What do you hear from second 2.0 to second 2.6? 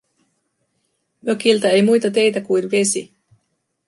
teitä